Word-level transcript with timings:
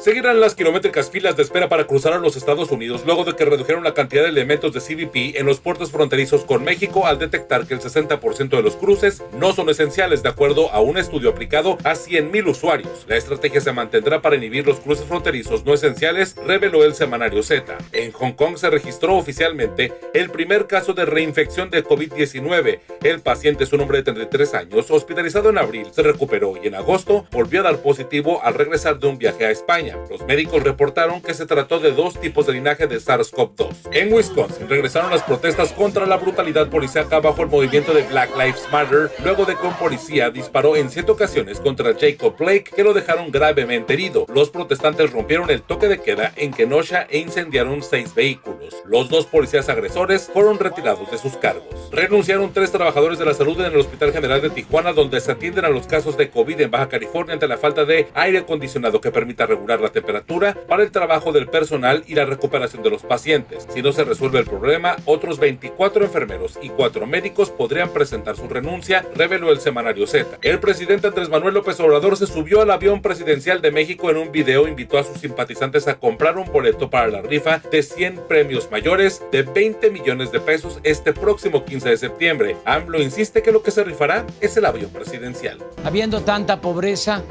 Seguirán 0.00 0.40
las 0.40 0.54
kilométricas 0.54 1.10
filas 1.10 1.36
de 1.36 1.42
espera 1.42 1.68
para 1.68 1.86
cruzar 1.86 2.14
a 2.14 2.18
los 2.18 2.34
Estados 2.34 2.70
Unidos 2.70 3.02
luego 3.04 3.24
de 3.24 3.36
que 3.36 3.44
redujeron 3.44 3.84
la 3.84 3.92
cantidad 3.92 4.22
de 4.22 4.30
elementos 4.30 4.72
de 4.72 4.80
CBP 4.80 5.38
en 5.38 5.44
los 5.44 5.60
puertos 5.60 5.90
fronterizos 5.90 6.46
con 6.46 6.64
México 6.64 7.06
al 7.06 7.18
detectar 7.18 7.66
que 7.66 7.74
el 7.74 7.80
60% 7.80 8.48
de 8.48 8.62
los 8.62 8.76
cruces 8.76 9.22
no 9.34 9.52
son 9.52 9.68
esenciales 9.68 10.22
de 10.22 10.30
acuerdo 10.30 10.70
a 10.70 10.80
un 10.80 10.96
estudio 10.96 11.28
aplicado 11.28 11.76
a 11.84 11.92
100.000 11.92 12.48
usuarios. 12.48 13.04
La 13.08 13.18
estrategia 13.18 13.60
se 13.60 13.72
mantendrá 13.72 14.22
para 14.22 14.36
inhibir 14.36 14.66
los 14.66 14.80
cruces 14.80 15.04
fronterizos 15.04 15.66
no 15.66 15.74
esenciales, 15.74 16.34
reveló 16.46 16.82
el 16.82 16.94
semanario 16.94 17.42
Z. 17.42 17.76
En 17.92 18.12
Hong 18.12 18.32
Kong 18.32 18.56
se 18.56 18.70
registró 18.70 19.16
oficialmente 19.16 19.92
el 20.14 20.30
primer 20.30 20.66
caso 20.66 20.94
de 20.94 21.04
reinfección 21.04 21.68
de 21.68 21.84
COVID-19. 21.84 22.80
El 23.02 23.20
paciente 23.20 23.64
es 23.64 23.72
un 23.74 23.82
hombre 23.82 23.98
de 23.98 24.04
33 24.04 24.54
años, 24.54 24.90
hospitalizado 24.90 25.50
en 25.50 25.58
abril, 25.58 25.88
se 25.92 26.02
recuperó 26.02 26.54
y 26.56 26.68
en 26.68 26.76
agosto 26.76 27.26
volvió 27.30 27.60
a 27.60 27.64
dar 27.64 27.82
positivo 27.82 28.42
al 28.42 28.54
regresar 28.54 28.98
de 28.98 29.06
un 29.06 29.18
viaje 29.18 29.44
a 29.44 29.50
España. 29.50 29.89
Los 30.08 30.22
médicos 30.26 30.62
reportaron 30.62 31.20
que 31.20 31.34
se 31.34 31.46
trató 31.46 31.78
de 31.80 31.92
dos 31.92 32.20
tipos 32.20 32.46
de 32.46 32.54
linaje 32.54 32.86
de 32.86 32.98
SARS-CoV-2. 32.98 33.88
En 33.92 34.12
Wisconsin 34.12 34.68
regresaron 34.68 35.10
las 35.10 35.22
protestas 35.22 35.72
contra 35.72 36.06
la 36.06 36.16
brutalidad 36.16 36.68
policíaca 36.68 37.20
bajo 37.20 37.42
el 37.42 37.48
movimiento 37.48 37.92
de 37.92 38.02
Black 38.02 38.30
Lives 38.36 38.68
Matter, 38.72 39.10
luego 39.22 39.44
de 39.44 39.56
que 39.56 39.66
un 39.66 39.74
policía 39.74 40.30
disparó 40.30 40.76
en 40.76 40.90
siete 40.90 41.12
ocasiones 41.12 41.60
contra 41.60 41.94
Jacob 41.98 42.36
Blake, 42.38 42.70
que 42.74 42.84
lo 42.84 42.92
dejaron 42.92 43.30
gravemente 43.30 43.94
herido. 43.94 44.26
Los 44.32 44.50
protestantes 44.50 45.12
rompieron 45.12 45.50
el 45.50 45.62
toque 45.62 45.88
de 45.88 46.00
queda 46.00 46.32
en 46.36 46.52
Kenosha 46.52 47.06
e 47.08 47.18
incendiaron 47.18 47.82
seis 47.82 48.14
vehículos. 48.14 48.59
Los 48.84 49.08
dos 49.08 49.26
policías 49.26 49.68
agresores 49.68 50.30
fueron 50.32 50.58
retirados 50.58 51.10
de 51.10 51.18
sus 51.18 51.36
cargos. 51.36 51.90
Renunciaron 51.92 52.52
tres 52.52 52.70
trabajadores 52.70 53.18
de 53.18 53.24
la 53.24 53.34
salud 53.34 53.58
en 53.60 53.72
el 53.72 53.78
Hospital 53.78 54.12
General 54.12 54.40
de 54.40 54.50
Tijuana, 54.50 54.92
donde 54.92 55.20
se 55.20 55.32
atienden 55.32 55.64
a 55.64 55.70
los 55.70 55.86
casos 55.86 56.16
de 56.16 56.30
COVID 56.30 56.60
en 56.60 56.70
Baja 56.70 56.88
California 56.88 57.34
ante 57.34 57.48
la 57.48 57.58
falta 57.58 57.84
de 57.84 58.08
aire 58.14 58.38
acondicionado 58.38 59.00
que 59.00 59.10
permita 59.10 59.46
regular 59.46 59.80
la 59.80 59.90
temperatura 59.90 60.56
para 60.68 60.82
el 60.82 60.90
trabajo 60.90 61.32
del 61.32 61.48
personal 61.48 62.04
y 62.06 62.14
la 62.14 62.26
recuperación 62.26 62.82
de 62.82 62.90
los 62.90 63.02
pacientes. 63.02 63.66
Si 63.72 63.82
no 63.82 63.92
se 63.92 64.04
resuelve 64.04 64.38
el 64.38 64.46
problema, 64.46 64.96
otros 65.04 65.38
24 65.38 66.04
enfermeros 66.04 66.58
y 66.62 66.68
4 66.68 67.06
médicos 67.06 67.50
podrían 67.50 67.90
presentar 67.90 68.36
su 68.36 68.48
renuncia, 68.48 69.04
reveló 69.14 69.50
el 69.50 69.60
semanario 69.60 70.06
Z. 70.06 70.38
El 70.42 70.60
presidente 70.60 71.08
Andrés 71.08 71.28
Manuel 71.28 71.54
López 71.54 71.78
Obrador 71.80 72.16
se 72.16 72.26
subió 72.26 72.62
al 72.62 72.70
avión 72.70 73.02
presidencial 73.02 73.60
de 73.60 73.70
México 73.70 74.10
en 74.10 74.16
un 74.16 74.32
video, 74.32 74.68
invitó 74.68 74.98
a 74.98 75.04
sus 75.04 75.18
simpatizantes 75.18 75.88
a 75.88 75.98
comprar 75.98 76.38
un 76.38 76.50
boleto 76.52 76.90
para 76.90 77.08
la 77.08 77.22
rifa 77.22 77.60
de 77.70 77.82
100 77.82 78.28
premios 78.28 78.59
mayores 78.68 79.22
de 79.30 79.42
20 79.42 79.90
millones 79.92 80.32
de 80.32 80.40
pesos 80.40 80.80
este 80.82 81.12
próximo 81.12 81.64
15 81.64 81.90
de 81.90 81.96
septiembre. 81.96 82.56
AMLO 82.64 83.00
insiste 83.00 83.42
que 83.42 83.52
lo 83.52 83.62
que 83.62 83.70
se 83.70 83.84
rifará 83.84 84.26
es 84.40 84.56
el 84.56 84.64
avión 84.64 84.90
presidencial. 84.90 85.58
Habiendo 85.84 86.22
tanta 86.22 86.60
pobreza, 86.60 87.22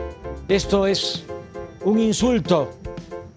esto 0.47 0.87
es 0.87 1.25
un 1.83 1.99
insulto 1.99 2.78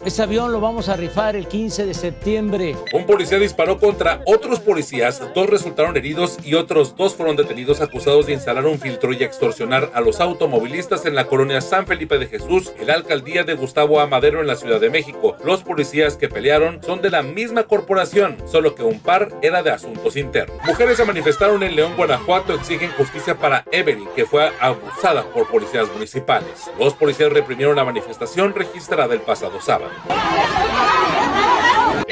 este 0.04 0.22
avión 0.22 0.50
lo 0.50 0.60
vamos 0.60 0.88
a 0.88 0.96
rifar 0.96 1.36
el 1.36 1.46
15 1.46 1.86
de 1.86 1.94
septiembre. 1.94 2.76
Un 2.92 3.06
policía 3.06 3.38
disparó 3.38 3.78
contra 3.78 4.20
otros 4.26 4.58
policías, 4.58 5.22
dos 5.34 5.48
resultaron 5.48 5.96
heridos 5.96 6.38
y 6.44 6.54
otros 6.54 6.96
dos 6.96 7.14
fueron 7.14 7.36
detenidos 7.36 7.80
acusados 7.80 8.26
de 8.26 8.32
instalar 8.32 8.66
un 8.66 8.80
filtro 8.80 9.12
y 9.12 9.22
extorsionar 9.22 9.90
a 9.94 10.00
los 10.00 10.20
automovilistas 10.20 11.06
en 11.06 11.14
la 11.14 11.26
colonia 11.26 11.60
San 11.60 11.86
Felipe 11.86 12.18
de 12.18 12.26
Jesús, 12.26 12.72
en 12.80 12.88
la 12.88 12.94
alcaldía 12.94 13.44
de 13.44 13.54
Gustavo 13.54 14.00
Amadero 14.00 14.40
en 14.40 14.48
la 14.48 14.56
Ciudad 14.56 14.80
de 14.80 14.90
México. 14.90 15.36
Los 15.44 15.62
policías 15.62 16.16
que 16.16 16.28
pelearon 16.28 16.82
son 16.82 17.00
de 17.00 17.10
la 17.10 17.22
misma 17.22 17.64
corporación, 17.64 18.36
solo 18.46 18.74
que 18.74 18.82
un 18.82 18.98
par 18.98 19.30
era 19.42 19.62
de 19.62 19.70
asuntos 19.70 20.16
internos. 20.16 20.56
Mujeres 20.66 20.96
se 20.96 21.04
manifestaron 21.04 21.62
en 21.62 21.76
León, 21.76 21.94
Guanajuato, 21.96 22.54
exigen 22.54 22.90
justicia 22.92 23.36
para 23.38 23.64
Evelyn, 23.70 24.08
que 24.16 24.26
fue 24.26 24.50
abusada 24.60 25.24
por 25.24 25.48
policías 25.48 25.88
municipales. 25.92 26.70
Los 26.78 26.94
policías 26.94 27.32
reprimieron 27.32 27.76
la 27.76 27.84
manifestación 27.84 28.54
registrada 28.54 29.14
el 29.14 29.20
pasado 29.20 29.60
sábado. 29.60 29.91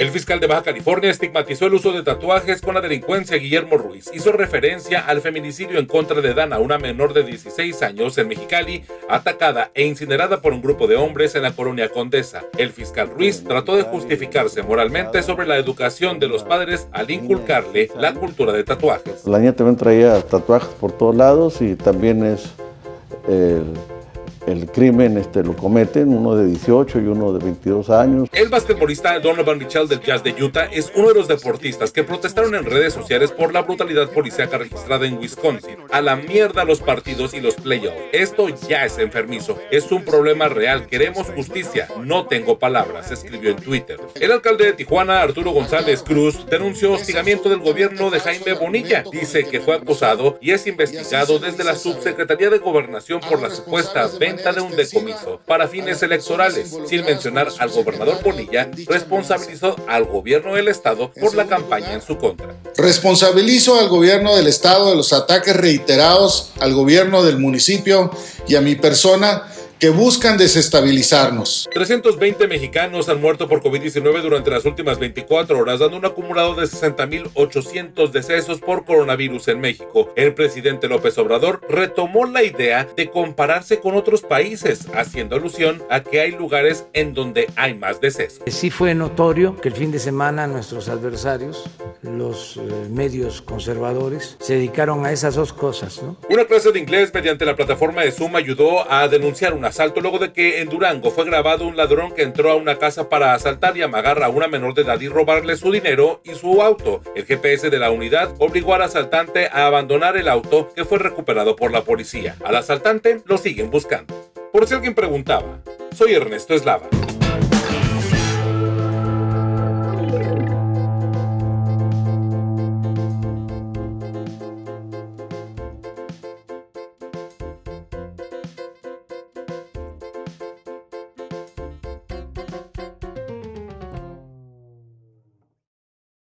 El 0.00 0.08
fiscal 0.08 0.40
de 0.40 0.46
Baja 0.46 0.62
California 0.62 1.10
estigmatizó 1.10 1.66
el 1.66 1.74
uso 1.74 1.92
de 1.92 2.02
tatuajes 2.02 2.62
con 2.62 2.74
la 2.74 2.80
delincuencia 2.80 3.36
Guillermo 3.36 3.76
Ruiz. 3.76 4.10
Hizo 4.14 4.32
referencia 4.32 5.00
al 5.00 5.20
feminicidio 5.20 5.78
en 5.78 5.84
contra 5.84 6.22
de 6.22 6.32
Dana, 6.32 6.58
una 6.58 6.78
menor 6.78 7.12
de 7.12 7.22
16 7.22 7.82
años 7.82 8.16
en 8.16 8.28
Mexicali, 8.28 8.82
atacada 9.10 9.70
e 9.74 9.84
incinerada 9.84 10.40
por 10.40 10.54
un 10.54 10.62
grupo 10.62 10.86
de 10.86 10.96
hombres 10.96 11.34
en 11.34 11.42
la 11.42 11.52
colonia 11.52 11.90
Condesa. 11.90 12.44
El 12.56 12.70
fiscal 12.70 13.10
Ruiz 13.10 13.44
trató 13.44 13.76
de 13.76 13.82
justificarse 13.82 14.62
moralmente 14.62 15.22
sobre 15.22 15.46
la 15.46 15.58
educación 15.58 16.18
de 16.18 16.28
los 16.28 16.44
padres 16.44 16.88
al 16.92 17.10
inculcarle 17.10 17.90
la 17.94 18.14
cultura 18.14 18.54
de 18.54 18.64
tatuajes. 18.64 19.26
La 19.26 19.38
niña 19.38 19.54
también 19.54 19.76
traía 19.76 20.22
tatuajes 20.22 20.70
por 20.80 20.92
todos 20.92 21.14
lados 21.14 21.60
y 21.60 21.74
también 21.74 22.24
es... 22.24 22.54
el 23.28 23.74
el 24.46 24.66
crimen 24.66 25.18
este, 25.18 25.42
lo 25.42 25.56
cometen, 25.56 26.08
uno 26.08 26.34
de 26.34 26.46
18 26.46 27.00
y 27.00 27.06
uno 27.06 27.32
de 27.32 27.44
22 27.44 27.90
años. 27.90 28.28
El 28.32 28.48
basquetbolista 28.48 29.18
Donovan 29.20 29.58
Mitchell 29.58 29.88
del 29.88 30.00
Jazz 30.00 30.24
de 30.24 30.34
Utah 30.42 30.64
es 30.66 30.92
uno 30.96 31.08
de 31.08 31.14
los 31.14 31.28
deportistas 31.28 31.92
que 31.92 32.04
protestaron 32.04 32.54
en 32.54 32.64
redes 32.64 32.94
sociales 32.94 33.32
por 33.32 33.52
la 33.52 33.62
brutalidad 33.62 34.10
policíaca 34.10 34.58
registrada 34.58 35.06
en 35.06 35.18
Wisconsin. 35.18 35.76
A 35.90 36.00
la 36.00 36.16
mierda 36.16 36.64
los 36.64 36.80
partidos 36.80 37.34
y 37.34 37.40
los 37.40 37.54
playoffs. 37.54 37.96
Esto 38.12 38.48
ya 38.68 38.84
es 38.84 38.98
enfermizo. 38.98 39.58
Es 39.70 39.92
un 39.92 40.04
problema 40.04 40.48
real. 40.48 40.86
Queremos 40.86 41.28
justicia. 41.28 41.88
No 42.04 42.26
tengo 42.26 42.58
palabras, 42.58 43.10
escribió 43.10 43.50
en 43.50 43.56
Twitter. 43.56 44.00
El 44.14 44.32
alcalde 44.32 44.66
de 44.66 44.72
Tijuana, 44.72 45.20
Arturo 45.20 45.52
González 45.52 46.02
Cruz, 46.02 46.46
denunció 46.46 46.92
hostigamiento 46.92 47.48
del 47.48 47.60
gobierno 47.60 48.10
de 48.10 48.20
Jaime 48.20 48.54
Bonilla. 48.54 49.04
Dice 49.12 49.44
que 49.44 49.60
fue 49.60 49.76
acusado 49.76 50.38
y 50.40 50.52
es 50.52 50.66
investigado 50.66 51.38
desde 51.38 51.64
la 51.64 51.76
Subsecretaría 51.76 52.50
de 52.50 52.58
Gobernación 52.58 53.20
por 53.20 53.40
la 53.40 53.50
supuesta 53.50 54.08
venta 54.18 54.29
de 54.36 54.60
un 54.60 54.76
decomiso 54.76 55.40
para 55.46 55.68
fines 55.68 56.02
electorales, 56.02 56.70
sin 56.86 57.04
mencionar 57.04 57.48
al 57.58 57.70
gobernador 57.70 58.22
Bonilla, 58.22 58.70
responsabilizó 58.86 59.76
al 59.88 60.04
gobierno 60.04 60.54
del 60.54 60.68
estado 60.68 61.12
por 61.12 61.34
la 61.34 61.46
campaña 61.46 61.92
en 61.92 62.02
su 62.02 62.16
contra. 62.16 62.54
Responsabilizo 62.76 63.78
al 63.78 63.88
gobierno 63.88 64.36
del 64.36 64.46
estado 64.46 64.90
de 64.90 64.96
los 64.96 65.12
ataques 65.12 65.56
reiterados 65.56 66.50
al 66.60 66.74
gobierno 66.74 67.22
del 67.22 67.38
municipio 67.38 68.10
y 68.46 68.54
a 68.54 68.60
mi 68.60 68.76
persona 68.76 69.49
que 69.80 69.88
buscan 69.88 70.36
desestabilizarnos. 70.36 71.66
320 71.72 72.46
mexicanos 72.46 73.08
han 73.08 73.18
muerto 73.18 73.48
por 73.48 73.62
COVID-19 73.62 74.20
durante 74.20 74.50
las 74.50 74.66
últimas 74.66 74.98
24 74.98 75.58
horas, 75.58 75.80
dando 75.80 75.96
un 75.96 76.04
acumulado 76.04 76.54
de 76.54 76.66
60.800 76.66 78.10
decesos 78.10 78.60
por 78.60 78.84
coronavirus 78.84 79.48
en 79.48 79.60
México. 79.60 80.12
El 80.16 80.34
presidente 80.34 80.86
López 80.86 81.16
Obrador 81.16 81.62
retomó 81.66 82.26
la 82.26 82.42
idea 82.42 82.86
de 82.94 83.08
compararse 83.08 83.80
con 83.80 83.96
otros 83.96 84.20
países, 84.20 84.86
haciendo 84.94 85.36
alusión 85.36 85.82
a 85.88 86.00
que 86.00 86.20
hay 86.20 86.32
lugares 86.32 86.84
en 86.92 87.14
donde 87.14 87.48
hay 87.56 87.72
más 87.72 88.02
decesos. 88.02 88.42
Sí 88.48 88.68
fue 88.68 88.94
notorio 88.94 89.56
que 89.56 89.68
el 89.68 89.74
fin 89.74 89.90
de 89.90 89.98
semana 89.98 90.46
nuestros 90.46 90.90
adversarios, 90.90 91.64
los 92.02 92.58
eh, 92.58 92.60
medios 92.90 93.40
conservadores, 93.40 94.36
se 94.40 94.56
dedicaron 94.56 95.06
a 95.06 95.12
esas 95.12 95.36
dos 95.36 95.54
cosas. 95.54 96.02
¿no? 96.02 96.18
Una 96.28 96.44
clase 96.44 96.70
de 96.70 96.80
inglés 96.80 97.10
mediante 97.14 97.46
la 97.46 97.56
plataforma 97.56 98.02
de 98.02 98.12
Zoom 98.12 98.36
ayudó 98.36 98.90
a 98.92 99.08
denunciar 99.08 99.54
una 99.54 99.69
asalto 99.70 100.00
luego 100.00 100.18
de 100.18 100.32
que 100.32 100.60
en 100.60 100.68
Durango 100.68 101.10
fue 101.10 101.24
grabado 101.24 101.66
un 101.66 101.76
ladrón 101.76 102.12
que 102.12 102.22
entró 102.22 102.50
a 102.50 102.56
una 102.56 102.76
casa 102.76 103.08
para 103.08 103.34
asaltar 103.34 103.76
y 103.76 103.82
amagar 103.82 104.22
a 104.22 104.28
una 104.28 104.48
menor 104.48 104.74
de 104.74 104.82
edad 104.82 105.00
y 105.00 105.08
robarle 105.08 105.56
su 105.56 105.72
dinero 105.72 106.20
y 106.24 106.34
su 106.34 106.60
auto. 106.60 107.02
El 107.14 107.24
GPS 107.24 107.70
de 107.70 107.78
la 107.78 107.90
unidad 107.90 108.34
obligó 108.38 108.74
al 108.74 108.82
asaltante 108.82 109.46
a 109.46 109.66
abandonar 109.66 110.16
el 110.16 110.28
auto 110.28 110.68
que 110.74 110.84
fue 110.84 110.98
recuperado 110.98 111.56
por 111.56 111.70
la 111.70 111.84
policía. 111.84 112.36
Al 112.44 112.56
asaltante 112.56 113.22
lo 113.24 113.38
siguen 113.38 113.70
buscando. 113.70 114.32
Por 114.52 114.66
si 114.66 114.74
alguien 114.74 114.94
preguntaba, 114.94 115.62
soy 115.94 116.14
Ernesto 116.14 116.54
Eslava. 116.54 116.88